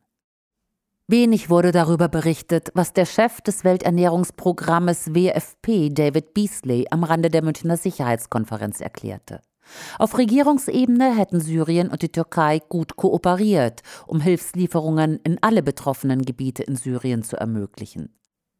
Wenig 1.07 1.51
wurde 1.51 1.71
darüber 1.71 2.07
berichtet, 2.07 2.71
was 2.73 2.91
der 2.91 3.05
Chef 3.05 3.39
des 3.41 3.63
Welternährungsprogrammes 3.63 5.13
WFP, 5.13 5.89
David 5.89 6.33
Beasley, 6.33 6.87
am 6.89 7.03
Rande 7.03 7.29
der 7.29 7.43
Münchner 7.43 7.77
Sicherheitskonferenz 7.77 8.81
erklärte. 8.81 9.41
Auf 9.99 10.17
Regierungsebene 10.17 11.15
hätten 11.15 11.41
Syrien 11.41 11.89
und 11.89 12.01
die 12.01 12.11
Türkei 12.11 12.59
gut 12.69 12.95
kooperiert, 12.95 13.81
um 14.07 14.19
Hilfslieferungen 14.19 15.19
in 15.23 15.37
alle 15.41 15.61
betroffenen 15.61 16.23
Gebiete 16.23 16.63
in 16.63 16.75
Syrien 16.75 17.21
zu 17.21 17.37
ermöglichen. 17.37 18.15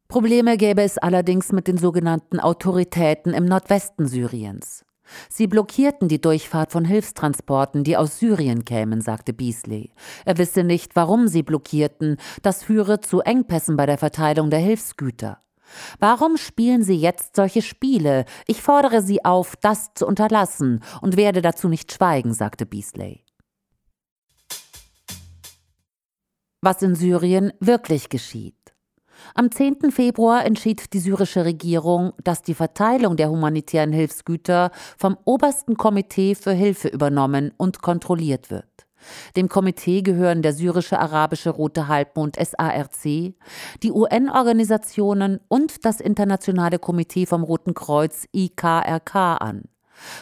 Probleme 0.08 0.56
gäbe 0.58 0.84
es 0.84 1.00
allerdings 1.00 1.52
mit 1.52 1.68
den 1.68 1.80
sogenannten 1.80 2.40
Autoritäten 2.40 3.34
im 3.34 3.46
Nordwesten 3.46 4.08
Syriens. 4.08 4.86
Sie 5.30 5.48
blockierten 5.48 6.08
die 6.08 6.22
Durchfahrt 6.22 6.72
von 6.72 6.86
Hilfstransporten, 6.86 7.84
die 7.84 7.98
aus 7.98 8.20
Syrien 8.20 8.66
kämen, 8.66 9.02
sagte 9.02 9.34
Beasley. 9.34 9.92
Er 10.26 10.38
wisse 10.38 10.64
nicht, 10.64 10.96
warum 10.96 11.28
sie 11.28 11.44
blockierten, 11.44 12.18
das 12.42 12.64
führe 12.64 13.02
zu 13.02 13.22
Engpässen 13.22 13.78
bei 13.78 13.86
der 13.86 13.98
Verteilung 13.98 14.50
der 14.50 14.60
Hilfsgüter. 14.60 15.40
Warum 16.00 16.38
spielen 16.38 16.84
Sie 16.84 16.96
jetzt 16.96 17.36
solche 17.36 17.62
Spiele? 17.62 18.26
Ich 18.48 18.62
fordere 18.62 19.02
Sie 19.02 19.26
auf, 19.26 19.56
das 19.56 19.94
zu 19.96 20.06
unterlassen 20.06 20.84
und 21.02 21.18
werde 21.18 21.42
dazu 21.42 21.68
nicht 21.68 21.92
schweigen, 21.92 22.34
sagte 22.34 22.66
Beasley. 22.66 23.24
Was 26.62 26.82
in 26.82 26.96
Syrien 26.96 27.52
wirklich 27.60 28.10
geschieht. 28.10 28.65
Am 29.34 29.52
10. 29.52 29.92
Februar 29.92 30.46
entschied 30.46 30.94
die 30.94 31.00
syrische 31.00 31.46
Regierung, 31.46 32.14
dass 32.24 32.42
die 32.42 32.54
Verteilung 32.54 33.18
der 33.18 33.30
humanitären 33.30 33.92
Hilfsgüter 33.92 34.72
vom 34.98 35.18
obersten 35.26 35.78
Komitee 35.78 36.36
für 36.36 36.54
Hilfe 36.54 36.88
übernommen 36.88 37.52
und 37.58 37.82
kontrolliert 37.82 38.52
wird. 38.52 38.66
Dem 39.36 39.50
Komitee 39.50 40.02
gehören 40.02 40.42
der 40.42 40.54
syrische 40.54 41.00
Arabische 41.00 41.52
Rote 41.52 41.88
Halbmond 41.88 42.38
SARC, 42.38 43.36
die 43.84 43.92
UN-Organisationen 43.92 45.40
und 45.48 45.86
das 45.86 46.02
Internationale 46.02 46.80
Komitee 46.80 47.26
vom 47.26 47.44
Roten 47.44 47.74
Kreuz 47.74 48.28
IKRK 48.34 49.38
an. 49.38 49.64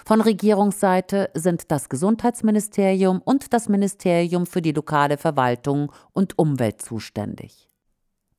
Von 0.05 0.22
Regierungsseite 0.22 1.31
sind 1.33 1.72
das 1.72 1.89
Gesundheitsministerium 1.89 3.22
und 3.24 3.53
das 3.53 3.69
Ministerium 3.69 4.45
für 4.45 4.62
die 4.62 4.72
lokale 4.72 5.17
Verwaltung 5.17 5.91
und 6.12 6.38
Umwelt 6.38 6.81
zuständig. 6.81 7.73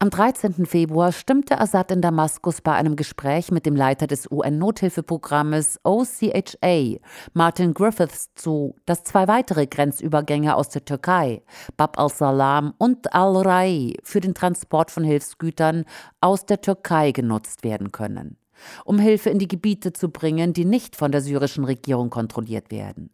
Am 0.04 0.10
13. 0.10 0.66
Februar 0.66 1.12
stimmte 1.12 1.58
Assad 1.58 1.90
in 1.90 2.02
Damaskus 2.02 2.60
bei 2.60 2.72
einem 2.72 2.94
Gespräch 2.94 3.50
mit 3.50 3.64
dem 3.64 3.74
Leiter 3.74 4.06
des 4.06 4.30
UN-Nothilfeprogrammes 4.30 5.80
OCHA, 5.82 6.98
Martin 7.32 7.72
Griffiths, 7.72 8.28
zu, 8.34 8.76
dass 8.84 9.04
zwei 9.04 9.28
weitere 9.28 9.66
Grenzübergänge 9.66 10.56
aus 10.56 10.68
der 10.68 10.84
Türkei, 10.84 11.42
Bab 11.78 11.98
al-Salam 11.98 12.74
und 12.76 13.14
al-Rai, 13.14 13.94
für 14.02 14.20
den 14.20 14.34
Transport 14.34 14.90
von 14.90 15.04
Hilfsgütern 15.04 15.86
aus 16.20 16.44
der 16.44 16.60
Türkei 16.60 17.12
genutzt 17.12 17.64
werden 17.64 17.90
können 17.90 18.36
um 18.84 19.00
Hilfe 19.00 19.30
in 19.30 19.38
die 19.38 19.48
Gebiete 19.48 19.92
zu 19.92 20.10
bringen, 20.10 20.52
die 20.52 20.64
nicht 20.64 20.96
von 20.96 21.10
der 21.10 21.20
syrischen 21.20 21.64
Regierung 21.64 22.08
kontrolliert 22.08 22.70
werden. 22.70 23.10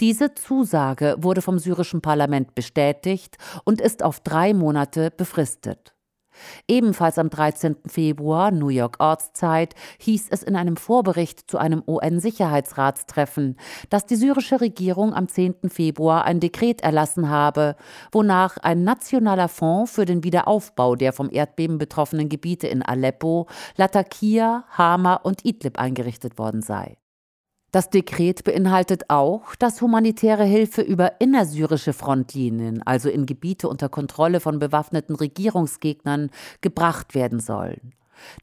Diese 0.00 0.34
Zusage 0.34 1.16
wurde 1.18 1.40
vom 1.40 1.58
syrischen 1.58 2.02
Parlament 2.02 2.54
bestätigt 2.54 3.38
und 3.64 3.80
ist 3.80 4.02
auf 4.02 4.20
drei 4.20 4.52
Monate 4.52 5.10
befristet. 5.10 5.94
Ebenfalls 6.68 7.18
am 7.18 7.30
13. 7.30 7.76
Februar, 7.86 8.50
New 8.50 8.68
York 8.68 8.96
Ortszeit, 8.98 9.74
hieß 9.98 10.28
es 10.30 10.42
in 10.42 10.56
einem 10.56 10.76
Vorbericht 10.76 11.50
zu 11.50 11.58
einem 11.58 11.82
UN-Sicherheitsratstreffen, 11.86 13.56
dass 13.90 14.06
die 14.06 14.16
syrische 14.16 14.60
Regierung 14.60 15.14
am 15.14 15.28
10. 15.28 15.68
Februar 15.68 16.24
ein 16.24 16.40
Dekret 16.40 16.82
erlassen 16.82 17.28
habe, 17.28 17.76
wonach 18.10 18.56
ein 18.58 18.84
nationaler 18.84 19.48
Fonds 19.48 19.92
für 19.92 20.04
den 20.04 20.24
Wiederaufbau 20.24 20.96
der 20.96 21.12
vom 21.12 21.28
Erdbeben 21.30 21.78
betroffenen 21.78 22.28
Gebiete 22.28 22.66
in 22.66 22.82
Aleppo, 22.82 23.46
Latakia, 23.76 24.64
Hama 24.70 25.14
und 25.14 25.44
Idlib 25.44 25.78
eingerichtet 25.78 26.38
worden 26.38 26.62
sei. 26.62 26.96
Das 27.72 27.88
Dekret 27.88 28.44
beinhaltet 28.44 29.08
auch, 29.08 29.54
dass 29.56 29.80
humanitäre 29.80 30.44
Hilfe 30.44 30.82
über 30.82 31.22
innersyrische 31.22 31.94
Frontlinien, 31.94 32.82
also 32.82 33.08
in 33.08 33.24
Gebiete 33.24 33.66
unter 33.66 33.88
Kontrolle 33.88 34.40
von 34.40 34.58
bewaffneten 34.58 35.16
Regierungsgegnern, 35.16 36.28
gebracht 36.60 37.14
werden 37.14 37.40
soll. 37.40 37.80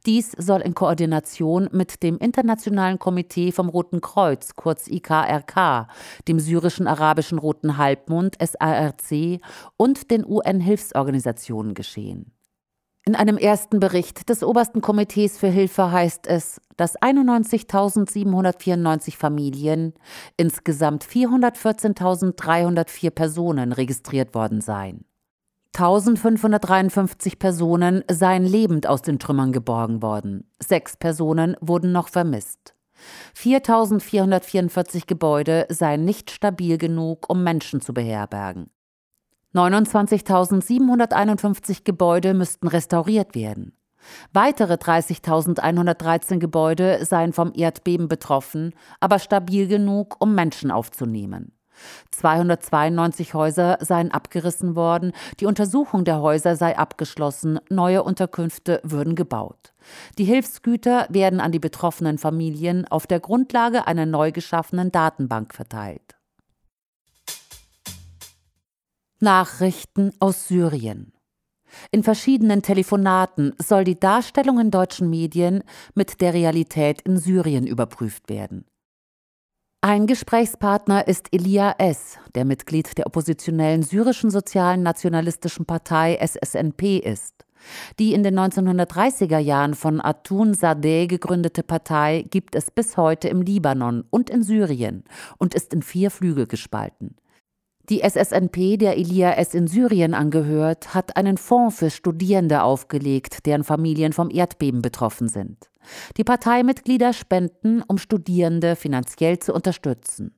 Dies 0.08 0.32
soll 0.32 0.62
in 0.62 0.74
Koordination 0.74 1.70
mit 1.72 2.02
dem 2.02 2.18
Internationalen 2.18 2.98
Komitee 2.98 3.52
vom 3.52 3.70
Roten 3.70 4.02
Kreuz, 4.02 4.56
kurz 4.56 4.88
IKRK, 4.88 5.88
dem 6.28 6.40
syrischen 6.40 6.88
Arabischen 6.88 7.38
Roten 7.38 7.78
Halbmond, 7.78 8.36
SARC 8.42 9.42
und 9.78 10.10
den 10.10 10.26
UN-Hilfsorganisationen 10.26 11.76
geschehen. 11.76 12.34
In 13.10 13.16
einem 13.16 13.40
ersten 13.40 13.80
Bericht 13.80 14.30
des 14.30 14.44
Obersten 14.44 14.82
Komitees 14.82 15.40
für 15.40 15.48
Hilfe 15.48 15.92
heißt 15.92 16.28
es, 16.28 16.62
dass 16.78 16.96
91.794 17.02 19.18
Familien, 19.18 19.96
insgesamt 20.38 21.04
414.304 21.06 23.10
Personen 23.10 23.72
registriert 23.72 24.36
worden 24.36 24.62
seien. 24.62 25.06
1553 25.76 27.40
Personen 27.40 28.04
seien 28.12 28.46
lebend 28.46 28.86
aus 28.86 29.02
den 29.02 29.18
Trümmern 29.18 29.54
geborgen 29.54 30.04
worden. 30.04 30.48
Sechs 30.60 30.96
Personen 30.96 31.58
wurden 31.62 31.92
noch 31.92 32.10
vermisst. 32.10 32.76
4444 33.34 35.08
Gebäude 35.08 35.66
seien 35.70 36.06
nicht 36.06 36.30
stabil 36.30 36.78
genug, 36.78 37.28
um 37.28 37.44
Menschen 37.44 37.82
zu 37.82 37.92
beherbergen. 37.92 38.70
29.751 39.56 41.84
Gebäude 41.84 42.34
müssten 42.34 42.68
restauriert 42.68 43.36
werden. 43.36 43.74
Weitere 44.32 44.76
30.113 44.76 46.40
Gebäude 46.40 47.06
seien 47.06 47.34
vom 47.34 47.52
Erdbeben 47.54 48.08
betroffen, 48.08 48.74
aber 49.00 49.20
stabil 49.20 49.68
genug, 49.68 50.16
um 50.20 50.36
Menschen 50.36 50.72
aufzunehmen. 50.72 51.54
292 52.12 53.34
Häuser 53.34 53.78
seien 53.80 54.12
abgerissen 54.12 54.76
worden, 54.76 55.14
die 55.40 55.46
Untersuchung 55.46 56.04
der 56.04 56.22
Häuser 56.22 56.56
sei 56.56 56.78
abgeschlossen, 56.78 57.60
neue 57.70 58.04
Unterkünfte 58.04 58.82
würden 58.84 59.16
gebaut. 59.16 59.74
Die 60.18 60.26
Hilfsgüter 60.26 61.08
werden 61.10 61.40
an 61.40 61.52
die 61.52 61.60
betroffenen 61.60 62.18
Familien 62.18 62.86
auf 62.88 63.08
der 63.08 63.20
Grundlage 63.20 63.88
einer 63.88 64.06
neu 64.06 64.32
geschaffenen 64.32 64.92
Datenbank 64.92 65.54
verteilt. 65.54 66.19
Nachrichten 69.22 70.14
aus 70.20 70.48
Syrien. 70.48 71.12
In 71.92 72.04
verschiedenen 72.04 72.62
Telefonaten 72.62 73.54
soll 73.58 73.84
die 73.84 74.00
Darstellung 74.00 74.60
in 74.60 74.72
deutschen 74.72 75.10
Medien 75.10 75.64
mit 75.94 76.22
der 76.22 76.34
Realität 76.34 77.02
in 77.02 77.18
Syrien 77.18 77.68
überprüft 77.68 78.30
werden. 78.30 78.66
Ein 79.82 80.08
Gesprächspartner 80.08 81.08
ist 81.08 81.28
Elia 81.34 81.76
S., 81.78 82.18
der 82.34 82.46
Mitglied 82.46 82.98
der 82.98 83.08
oppositionellen 83.08 83.84
syrischen 83.84 84.30
sozialen 84.30 84.84
nationalistischen 84.84 85.66
Partei 85.66 86.18
SSNP 86.18 86.98
ist. 86.98 87.46
Die 88.00 88.14
in 88.14 88.24
den 88.24 88.40
1930er 88.40 89.38
Jahren 89.38 89.74
von 89.74 90.02
Atun 90.02 90.54
Sadeh 90.54 91.08
gegründete 91.08 91.64
Partei 91.64 92.26
gibt 92.30 92.56
es 92.56 92.72
bis 92.72 92.96
heute 92.96 93.28
im 93.28 93.42
Libanon 93.42 94.06
und 94.10 94.30
in 94.30 94.44
Syrien 94.44 95.04
und 95.38 95.54
ist 95.54 95.74
in 95.74 95.82
vier 95.82 96.10
Flügel 96.10 96.48
gespalten. 96.48 97.16
Die 97.90 98.02
SSNP, 98.02 98.78
der 98.78 98.98
Elia 98.98 99.32
S. 99.32 99.56
in 99.56 99.66
Syrien 99.66 100.14
angehört, 100.14 100.94
hat 100.94 101.18
einen 101.18 101.38
Fonds 101.38 101.80
für 101.80 101.90
Studierende 101.90 102.62
aufgelegt, 102.62 103.48
deren 103.48 103.64
Familien 103.64 104.14
vom 104.14 104.30
Erdbeben 104.30 104.84
betroffen 104.84 105.28
sind. 105.28 105.72
Die 106.16 106.24
Parteimitglieder 106.24 107.14
spenden, 107.14 107.82
um 107.82 107.98
Studierende 107.98 108.76
finanziell 108.76 109.40
zu 109.40 109.56
unterstützen. 109.56 110.36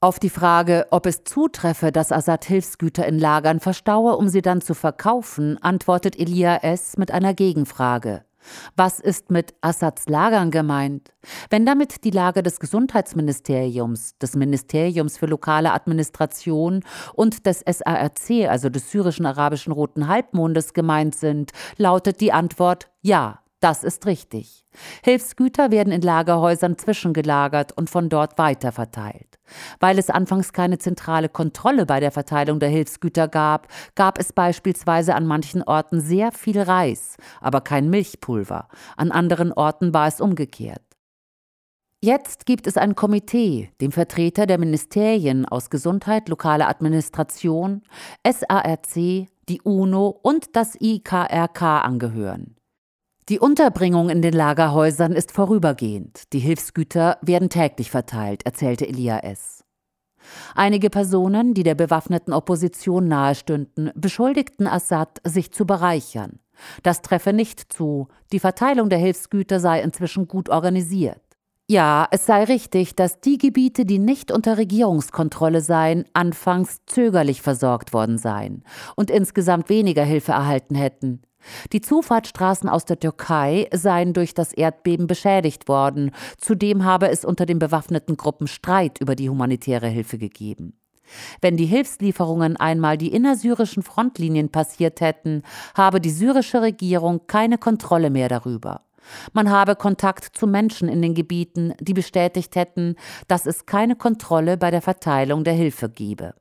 Auf 0.00 0.18
die 0.18 0.30
Frage, 0.30 0.86
ob 0.90 1.06
es 1.06 1.22
zutreffe, 1.22 1.92
dass 1.92 2.10
Assad 2.10 2.44
Hilfsgüter 2.44 3.06
in 3.06 3.18
Lagern 3.18 3.60
verstaue, 3.60 4.16
um 4.16 4.28
sie 4.28 4.42
dann 4.42 4.60
zu 4.60 4.74
verkaufen, 4.74 5.56
antwortet 5.62 6.18
Elia 6.18 6.56
S. 6.58 6.96
mit 6.96 7.12
einer 7.12 7.34
Gegenfrage. 7.34 8.24
Was 8.76 9.00
ist 9.00 9.30
mit 9.30 9.54
Assads 9.60 10.08
Lagern 10.08 10.50
gemeint? 10.50 11.12
Wenn 11.50 11.66
damit 11.66 12.04
die 12.04 12.10
Lager 12.10 12.42
des 12.42 12.60
Gesundheitsministeriums, 12.60 14.16
des 14.18 14.36
Ministeriums 14.36 15.18
für 15.18 15.26
lokale 15.26 15.72
Administration 15.72 16.84
und 17.14 17.46
des 17.46 17.60
SARC, 17.60 18.48
also 18.48 18.68
des 18.68 18.90
syrischen 18.90 19.26
arabischen 19.26 19.72
Roten 19.72 20.08
Halbmondes 20.08 20.72
gemeint 20.74 21.14
sind, 21.14 21.52
lautet 21.76 22.20
die 22.20 22.32
Antwort 22.32 22.90
ja. 23.02 23.40
Das 23.60 23.82
ist 23.82 24.06
richtig. 24.06 24.64
Hilfsgüter 25.02 25.72
werden 25.72 25.92
in 25.92 26.02
Lagerhäusern 26.02 26.78
zwischengelagert 26.78 27.72
und 27.72 27.90
von 27.90 28.08
dort 28.08 28.38
weiterverteilt. 28.38 29.38
Weil 29.80 29.98
es 29.98 30.10
anfangs 30.10 30.52
keine 30.52 30.78
zentrale 30.78 31.28
Kontrolle 31.28 31.84
bei 31.84 31.98
der 31.98 32.12
Verteilung 32.12 32.60
der 32.60 32.68
Hilfsgüter 32.68 33.26
gab, 33.26 33.66
gab 33.96 34.18
es 34.20 34.32
beispielsweise 34.32 35.16
an 35.16 35.26
manchen 35.26 35.64
Orten 35.64 36.00
sehr 36.00 36.30
viel 36.30 36.60
Reis, 36.60 37.16
aber 37.40 37.60
kein 37.60 37.90
Milchpulver. 37.90 38.68
An 38.96 39.10
anderen 39.10 39.52
Orten 39.52 39.92
war 39.92 40.06
es 40.06 40.20
umgekehrt. 40.20 40.82
Jetzt 42.00 42.46
gibt 42.46 42.68
es 42.68 42.76
ein 42.76 42.94
Komitee, 42.94 43.72
dem 43.80 43.90
Vertreter 43.90 44.46
der 44.46 44.58
Ministerien 44.58 45.46
aus 45.46 45.68
Gesundheit, 45.68 46.28
lokale 46.28 46.68
Administration, 46.68 47.82
SARC, 48.24 49.26
die 49.48 49.60
UNO 49.64 50.16
und 50.22 50.54
das 50.54 50.76
IKRK 50.80 51.80
angehören. 51.80 52.57
Die 53.28 53.38
Unterbringung 53.38 54.08
in 54.08 54.22
den 54.22 54.32
Lagerhäusern 54.32 55.12
ist 55.12 55.32
vorübergehend. 55.32 56.32
Die 56.32 56.38
Hilfsgüter 56.38 57.18
werden 57.20 57.50
täglich 57.50 57.90
verteilt, 57.90 58.46
erzählte 58.46 58.88
Elia 58.88 59.18
S. 59.18 59.64
Einige 60.54 60.88
Personen, 60.88 61.52
die 61.52 61.62
der 61.62 61.74
bewaffneten 61.74 62.32
Opposition 62.32 63.06
nahestünden, 63.06 63.90
beschuldigten 63.94 64.66
Assad, 64.66 65.20
sich 65.24 65.52
zu 65.52 65.66
bereichern. 65.66 66.38
Das 66.82 67.02
treffe 67.02 67.34
nicht 67.34 67.70
zu. 67.70 68.08
Die 68.32 68.40
Verteilung 68.40 68.88
der 68.88 68.98
Hilfsgüter 68.98 69.60
sei 69.60 69.82
inzwischen 69.82 70.26
gut 70.26 70.48
organisiert. 70.48 71.20
Ja, 71.68 72.08
es 72.10 72.24
sei 72.24 72.44
richtig, 72.44 72.96
dass 72.96 73.20
die 73.20 73.36
Gebiete, 73.36 73.84
die 73.84 73.98
nicht 73.98 74.32
unter 74.32 74.56
Regierungskontrolle 74.56 75.60
seien, 75.60 76.06
anfangs 76.14 76.78
zögerlich 76.86 77.42
versorgt 77.42 77.92
worden 77.92 78.16
seien 78.16 78.64
und 78.96 79.10
insgesamt 79.10 79.68
weniger 79.68 80.02
Hilfe 80.02 80.32
erhalten 80.32 80.74
hätten. 80.74 81.20
Die 81.72 81.80
Zufahrtsstraßen 81.80 82.68
aus 82.68 82.84
der 82.84 82.98
Türkei 82.98 83.68
seien 83.72 84.12
durch 84.12 84.34
das 84.34 84.52
Erdbeben 84.52 85.06
beschädigt 85.06 85.68
worden. 85.68 86.10
Zudem 86.38 86.84
habe 86.84 87.08
es 87.08 87.24
unter 87.24 87.46
den 87.46 87.58
bewaffneten 87.58 88.16
Gruppen 88.16 88.46
Streit 88.46 89.00
über 89.00 89.14
die 89.14 89.30
humanitäre 89.30 89.88
Hilfe 89.88 90.18
gegeben. 90.18 90.74
Wenn 91.40 91.56
die 91.56 91.66
Hilfslieferungen 91.66 92.56
einmal 92.56 92.98
die 92.98 93.12
innersyrischen 93.12 93.82
Frontlinien 93.82 94.50
passiert 94.50 95.00
hätten, 95.00 95.42
habe 95.74 96.00
die 96.00 96.10
syrische 96.10 96.60
Regierung 96.60 97.26
keine 97.26 97.58
Kontrolle 97.58 98.10
mehr 98.10 98.28
darüber. 98.28 98.82
Man 99.32 99.50
habe 99.50 99.74
Kontakt 99.74 100.36
zu 100.36 100.46
Menschen 100.46 100.88
in 100.88 101.00
den 101.00 101.14
Gebieten, 101.14 101.72
die 101.80 101.94
bestätigt 101.94 102.56
hätten, 102.56 102.96
dass 103.26 103.46
es 103.46 103.64
keine 103.64 103.96
Kontrolle 103.96 104.58
bei 104.58 104.70
der 104.70 104.82
Verteilung 104.82 105.44
der 105.44 105.54
Hilfe 105.54 105.88
gebe. 105.88 106.34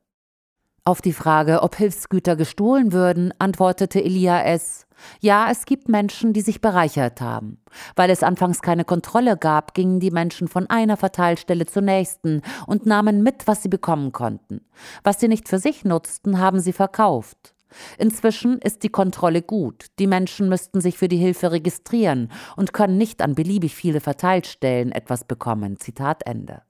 Auf 0.84 1.02
die 1.02 1.14
Frage, 1.14 1.64
ob 1.64 1.76
Hilfsgüter 1.76 2.36
gestohlen 2.36 2.94
würden, 2.94 3.34
antwortete 3.40 4.04
Elia 4.04 4.44
S. 4.44 4.87
Ja, 5.20 5.50
es 5.52 5.66
gibt 5.66 5.90
Menschen, 5.90 6.34
die 6.34 6.42
sich 6.42 6.62
bereichert 6.62 7.22
haben. 7.22 7.60
Weil 7.96 8.10
es 8.10 8.24
anfangs 8.24 8.62
keine 8.62 8.86
Kontrolle 8.86 9.38
gab, 9.38 9.74
gingen 9.74 10.00
die 10.00 10.12
Menschen 10.12 10.48
von 10.48 10.70
einer 10.70 10.98
Verteilstelle 10.98 11.66
zur 11.66 11.82
nächsten 11.82 12.42
und 12.66 12.86
nahmen 12.86 13.24
mit, 13.24 13.48
was 13.48 13.64
sie 13.64 13.70
bekommen 13.70 14.12
konnten. 14.12 14.62
Was 15.04 15.20
sie 15.20 15.28
nicht 15.28 15.48
für 15.48 15.60
sich 15.60 15.86
nutzten, 15.86 16.40
haben 16.40 16.60
sie 16.60 16.74
verkauft. 16.74 17.54
Inzwischen 17.98 18.60
ist 18.60 18.84
die 18.84 18.90
Kontrolle 18.90 19.42
gut. 19.42 19.88
Die 20.00 20.08
Menschen 20.08 20.50
müssten 20.50 20.82
sich 20.82 20.98
für 20.98 21.08
die 21.08 21.18
Hilfe 21.18 21.52
registrieren 21.52 22.32
und 22.56 22.74
können 22.74 22.98
nicht 22.98 23.22
an 23.22 23.36
beliebig 23.36 23.76
viele 23.76 24.00
Verteilstellen 24.00 24.92
etwas 24.92 25.26
bekommen. 25.26 25.78
Zitat 25.80 26.26
Ende. 26.26 26.62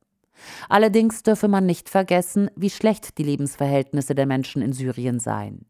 Allerdings 0.69 1.23
dürfe 1.23 1.47
man 1.47 1.65
nicht 1.65 1.89
vergessen, 1.89 2.49
wie 2.55 2.69
schlecht 2.69 3.17
die 3.17 3.23
Lebensverhältnisse 3.23 4.15
der 4.15 4.25
Menschen 4.25 4.61
in 4.61 4.73
Syrien 4.73 5.19
seien. 5.19 5.65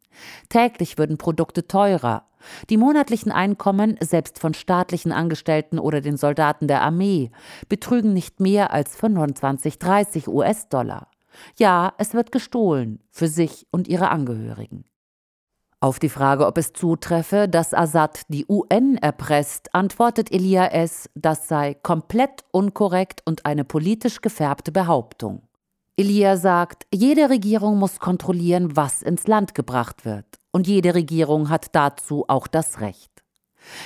Täglich 0.50 0.98
würden 0.98 1.18
Produkte 1.18 1.68
teurer. 1.68 2.26
Die 2.70 2.78
monatlichen 2.78 3.32
Einkommen, 3.32 3.98
selbst 4.00 4.40
von 4.40 4.54
staatlichen 4.54 5.12
Angestellten 5.12 5.80
oder 5.80 6.02
den 6.02 6.18
Soldaten 6.18 6.68
der 6.68 6.82
Armee, 6.82 7.32
betrügen 7.68 8.14
nicht 8.14 8.40
mehr 8.40 8.72
als 8.72 8.96
25, 8.96 9.80
30 9.80 10.28
US-Dollar. 10.28 11.10
Ja, 11.58 11.94
es 11.98 12.14
wird 12.14 12.32
gestohlen 12.32 13.02
für 13.12 13.28
sich 13.28 13.68
und 13.72 13.88
ihre 13.88 14.10
Angehörigen. 14.10 14.86
Auf 15.80 16.00
die 16.00 16.10
Frage, 16.10 16.48
ob 16.48 16.58
es 16.58 16.74
zutreffe, 16.74 17.48
dass 17.48 17.76
Assad 17.76 18.22
die 18.30 18.48
UN 18.50 18.98
erpresst, 18.98 19.76
antwortet 19.76 20.32
Elia 20.32 20.66
S., 20.68 21.08
das 21.14 21.48
sei 21.48 21.76
komplett 21.76 22.44
unkorrekt 22.52 23.22
und 23.26 23.46
eine 23.46 23.64
politisch 23.64 24.22
gefärbte 24.22 24.72
Behauptung. 24.72 25.44
Elia 25.96 26.38
sagt, 26.38 26.88
jede 26.92 27.30
Regierung 27.30 27.78
muss 27.78 28.00
kontrollieren, 28.00 28.76
was 28.76 29.04
ins 29.04 29.28
Land 29.28 29.54
gebracht 29.54 30.04
wird, 30.04 30.26
und 30.52 30.66
jede 30.68 30.96
Regierung 30.96 31.50
hat 31.50 31.68
dazu 31.74 32.26
auch 32.28 32.48
das 32.48 32.82
Recht. 32.82 33.17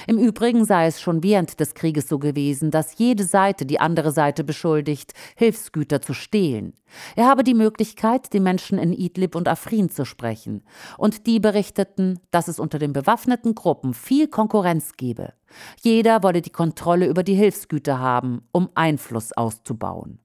Im 0.07 0.17
Übrigen 0.17 0.65
sei 0.65 0.87
es 0.87 1.01
schon 1.01 1.23
während 1.23 1.59
des 1.59 1.73
Krieges 1.73 2.07
so 2.07 2.19
gewesen, 2.19 2.71
dass 2.71 2.97
jede 2.97 3.23
Seite 3.23 3.65
die 3.65 3.79
andere 3.79 4.11
Seite 4.11 4.43
beschuldigt, 4.43 5.13
Hilfsgüter 5.35 6.01
zu 6.01 6.13
stehlen. 6.13 6.73
Er 7.15 7.27
habe 7.27 7.43
die 7.43 7.53
Möglichkeit, 7.53 8.33
die 8.33 8.39
Menschen 8.39 8.77
in 8.77 8.93
Idlib 8.93 9.35
und 9.35 9.47
Afrin 9.47 9.89
zu 9.89 10.05
sprechen. 10.05 10.63
Und 10.97 11.25
die 11.27 11.39
berichteten, 11.39 12.19
dass 12.31 12.47
es 12.47 12.59
unter 12.59 12.79
den 12.79 12.93
bewaffneten 12.93 13.55
Gruppen 13.55 13.93
viel 13.93 14.27
Konkurrenz 14.27 14.93
gebe. 14.97 15.33
Jeder 15.81 16.23
wolle 16.23 16.41
die 16.41 16.49
Kontrolle 16.49 17.07
über 17.07 17.23
die 17.23 17.35
Hilfsgüter 17.35 17.99
haben, 17.99 18.43
um 18.51 18.69
Einfluss 18.75 19.33
auszubauen. 19.33 20.20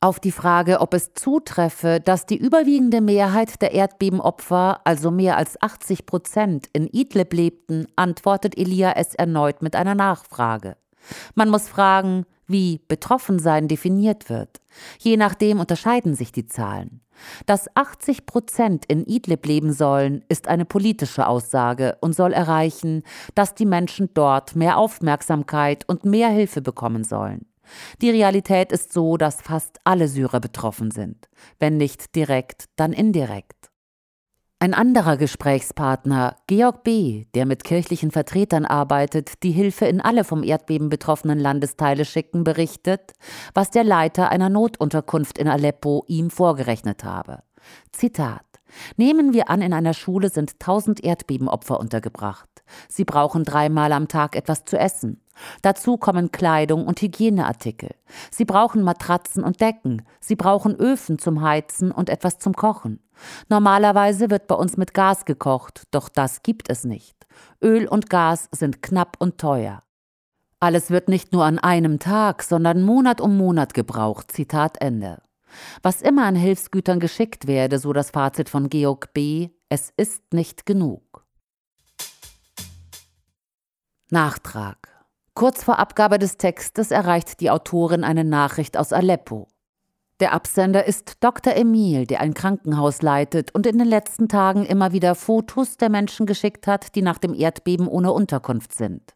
Auf 0.00 0.20
die 0.20 0.30
Frage, 0.30 0.80
ob 0.80 0.94
es 0.94 1.12
zutreffe, 1.14 1.98
dass 1.98 2.24
die 2.24 2.36
überwiegende 2.36 3.00
Mehrheit 3.00 3.60
der 3.60 3.72
Erdbebenopfer, 3.72 4.80
also 4.84 5.10
mehr 5.10 5.36
als 5.36 5.60
80 5.60 6.06
Prozent, 6.06 6.68
in 6.72 6.86
Idlib 6.86 7.32
lebten, 7.34 7.88
antwortet 7.96 8.56
Elia 8.56 8.92
es 8.92 9.16
erneut 9.16 9.60
mit 9.60 9.74
einer 9.74 9.96
Nachfrage. 9.96 10.76
Man 11.34 11.48
muss 11.48 11.66
fragen, 11.66 12.26
wie 12.46 12.80
Betroffensein 12.86 13.66
definiert 13.66 14.30
wird. 14.30 14.60
Je 15.00 15.16
nachdem 15.16 15.58
unterscheiden 15.58 16.14
sich 16.14 16.30
die 16.30 16.46
Zahlen. 16.46 17.00
Dass 17.46 17.66
80 17.74 18.24
Prozent 18.24 18.84
in 18.84 19.04
Idlib 19.04 19.46
leben 19.46 19.72
sollen, 19.72 20.24
ist 20.28 20.46
eine 20.46 20.64
politische 20.64 21.26
Aussage 21.26 21.98
und 22.00 22.14
soll 22.14 22.32
erreichen, 22.32 23.02
dass 23.34 23.56
die 23.56 23.66
Menschen 23.66 24.10
dort 24.14 24.54
mehr 24.54 24.78
Aufmerksamkeit 24.78 25.88
und 25.88 26.04
mehr 26.04 26.28
Hilfe 26.28 26.62
bekommen 26.62 27.02
sollen. 27.02 27.47
Die 28.00 28.10
Realität 28.10 28.72
ist 28.72 28.92
so, 28.92 29.16
dass 29.16 29.42
fast 29.42 29.78
alle 29.84 30.08
Syrer 30.08 30.40
betroffen 30.40 30.90
sind. 30.90 31.28
Wenn 31.58 31.76
nicht 31.76 32.14
direkt, 32.14 32.66
dann 32.76 32.92
indirekt. 32.92 33.58
Ein 34.60 34.74
anderer 34.74 35.16
Gesprächspartner, 35.16 36.34
Georg 36.48 36.82
B., 36.82 37.26
der 37.34 37.46
mit 37.46 37.62
kirchlichen 37.62 38.10
Vertretern 38.10 38.64
arbeitet, 38.64 39.44
die 39.44 39.52
Hilfe 39.52 39.86
in 39.86 40.00
alle 40.00 40.24
vom 40.24 40.42
Erdbeben 40.42 40.88
betroffenen 40.88 41.38
Landesteile 41.38 42.04
schicken, 42.04 42.42
berichtet, 42.42 43.12
was 43.54 43.70
der 43.70 43.84
Leiter 43.84 44.30
einer 44.30 44.48
Notunterkunft 44.48 45.38
in 45.38 45.46
Aleppo 45.46 46.04
ihm 46.08 46.30
vorgerechnet 46.30 47.04
habe. 47.04 47.44
Zitat 47.92 48.42
Nehmen 48.96 49.32
wir 49.32 49.48
an, 49.48 49.62
in 49.62 49.72
einer 49.72 49.94
Schule 49.94 50.28
sind 50.28 50.54
1000 50.54 51.04
Erdbebenopfer 51.04 51.78
untergebracht. 51.78 52.48
Sie 52.88 53.04
brauchen 53.04 53.44
dreimal 53.44 53.92
am 53.92 54.08
Tag 54.08 54.36
etwas 54.36 54.64
zu 54.64 54.76
essen. 54.76 55.22
Dazu 55.62 55.96
kommen 55.96 56.32
Kleidung 56.32 56.86
und 56.86 57.00
Hygieneartikel. 57.00 57.90
Sie 58.30 58.44
brauchen 58.44 58.82
Matratzen 58.82 59.44
und 59.44 59.60
Decken. 59.60 60.02
Sie 60.20 60.36
brauchen 60.36 60.74
Öfen 60.74 61.18
zum 61.18 61.42
Heizen 61.42 61.90
und 61.90 62.10
etwas 62.10 62.38
zum 62.38 62.54
Kochen. 62.54 63.00
Normalerweise 63.48 64.30
wird 64.30 64.46
bei 64.46 64.54
uns 64.54 64.76
mit 64.76 64.94
Gas 64.94 65.24
gekocht, 65.24 65.84
doch 65.90 66.08
das 66.08 66.42
gibt 66.42 66.70
es 66.70 66.84
nicht. 66.84 67.26
Öl 67.62 67.86
und 67.88 68.10
Gas 68.10 68.48
sind 68.52 68.82
knapp 68.82 69.16
und 69.18 69.38
teuer. 69.38 69.82
Alles 70.60 70.90
wird 70.90 71.08
nicht 71.08 71.32
nur 71.32 71.44
an 71.44 71.58
einem 71.58 71.98
Tag, 72.00 72.42
sondern 72.42 72.82
Monat 72.82 73.20
um 73.20 73.36
Monat 73.36 73.74
gebraucht. 73.74 74.32
Zitat 74.32 74.80
Ende. 74.80 75.22
Was 75.82 76.02
immer 76.02 76.24
an 76.24 76.34
Hilfsgütern 76.34 77.00
geschickt 77.00 77.46
werde, 77.46 77.78
so 77.78 77.92
das 77.92 78.10
Fazit 78.10 78.48
von 78.48 78.68
Georg 78.68 79.12
B., 79.14 79.50
es 79.68 79.92
ist 79.96 80.32
nicht 80.32 80.66
genug. 80.66 81.24
Nachtrag. 84.10 84.97
Kurz 85.38 85.62
vor 85.62 85.78
Abgabe 85.78 86.18
des 86.18 86.36
Textes 86.36 86.90
erreicht 86.90 87.38
die 87.38 87.48
Autorin 87.48 88.02
eine 88.02 88.24
Nachricht 88.24 88.76
aus 88.76 88.92
Aleppo. 88.92 89.46
Der 90.18 90.32
Absender 90.32 90.84
ist 90.84 91.18
Dr. 91.20 91.54
Emil, 91.54 92.08
der 92.08 92.22
ein 92.22 92.34
Krankenhaus 92.34 93.02
leitet 93.02 93.54
und 93.54 93.64
in 93.64 93.78
den 93.78 93.86
letzten 93.86 94.26
Tagen 94.26 94.66
immer 94.66 94.90
wieder 94.90 95.14
Fotos 95.14 95.76
der 95.76 95.90
Menschen 95.90 96.26
geschickt 96.26 96.66
hat, 96.66 96.96
die 96.96 97.02
nach 97.02 97.18
dem 97.18 97.34
Erdbeben 97.34 97.86
ohne 97.86 98.10
Unterkunft 98.10 98.74
sind. 98.74 99.14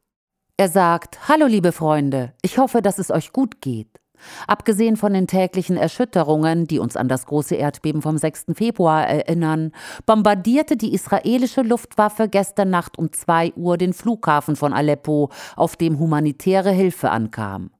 Er 0.56 0.68
sagt, 0.68 1.28
Hallo 1.28 1.46
liebe 1.46 1.72
Freunde, 1.72 2.35
ich 2.40 2.56
hoffe, 2.56 2.82
dass 2.82 3.00
es 3.00 3.11
euch 3.11 3.32
gut 3.32 3.61
geht. 3.61 3.98
Abgesehen 4.46 4.96
von 4.96 5.12
den 5.12 5.26
täglichen 5.26 5.76
Erschütterungen, 5.76 6.66
die 6.66 6.78
uns 6.78 6.96
an 6.96 7.08
das 7.08 7.26
große 7.26 7.54
Erdbeben 7.54 8.02
vom 8.02 8.18
6. 8.18 8.46
Februar 8.54 9.06
erinnern, 9.06 9.72
bombardierte 10.06 10.76
die 10.76 10.94
israelische 10.94 11.62
Luftwaffe 11.62 12.28
gestern 12.28 12.70
Nacht 12.70 12.98
um 12.98 13.12
2 13.12 13.54
Uhr 13.54 13.76
den 13.76 13.92
Flughafen 13.92 14.56
von 14.56 14.72
Aleppo, 14.72 15.30
auf 15.56 15.76
dem 15.76 15.98
humanitäre 15.98 16.70
Hilfe 16.70 17.11
ankam. 17.11 17.70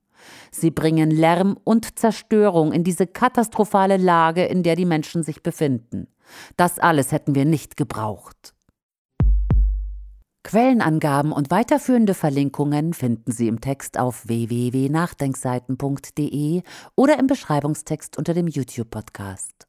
Sie 0.51 0.71
bringen 0.71 1.11
Lärm 1.11 1.57
und 1.65 1.99
Zerstörung 1.99 2.73
in 2.73 2.85
diese 2.85 3.07
katastrophale 3.07 3.97
Lage, 3.97 4.45
in 4.45 4.63
der 4.63 4.77
die 4.77 4.85
Menschen 4.85 5.23
sich 5.23 5.43
befinden. 5.43 6.07
Das 6.57 6.79
alles 6.79 7.13
hätten 7.13 7.35
wir 7.35 7.45
nicht 7.45 7.77
gebraucht. 7.77 8.55
Quellenangaben 10.45 11.33
und 11.33 11.51
weiterführende 11.51 12.15
Verlinkungen 12.15 12.95
finden 12.95 13.31
Sie 13.31 13.49
im 13.49 13.61
Text 13.61 13.99
auf 13.99 14.27
www.nachdenkseiten.de 14.27 16.63
oder 16.97 17.19
im 17.19 17.27
Beschreibungstext 17.29 18.19
unter 18.19 18.35
dem 18.35 18.49
YouTube-Podcast. 18.49 19.69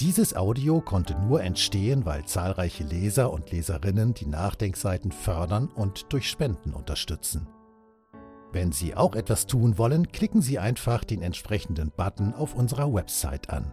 Dieses 0.00 0.36
Audio 0.36 0.80
konnte 0.82 1.18
nur 1.18 1.42
entstehen, 1.42 2.04
weil 2.04 2.26
zahlreiche 2.26 2.84
Leser 2.84 3.32
und 3.32 3.50
Leserinnen 3.50 4.14
die 4.14 4.26
Nachdenkseiten 4.26 5.10
fördern 5.10 5.70
und 5.74 6.12
durch 6.12 6.28
Spenden 6.28 6.74
unterstützen. 6.74 7.48
Wenn 8.52 8.72
Sie 8.72 8.94
auch 8.94 9.16
etwas 9.16 9.46
tun 9.46 9.78
wollen, 9.78 10.12
klicken 10.12 10.42
Sie 10.42 10.58
einfach 10.58 11.02
den 11.02 11.22
entsprechenden 11.22 11.90
Button 11.96 12.34
auf 12.34 12.54
unserer 12.54 12.92
Website 12.92 13.48
an. 13.50 13.72